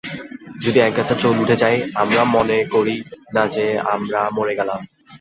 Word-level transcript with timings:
যদি 0.61 0.79
একগাছা 0.79 1.15
চুল 1.15 1.35
উঠে 1.39 1.55
যায়, 1.55 1.77
আমরা 1.95 2.21
মনে 2.25 2.57
করি 2.71 2.95
না 3.33 3.43
যে 3.47 3.65
আমরা 3.93 4.19
মরে 4.35 4.53
গেলাম। 4.55 4.79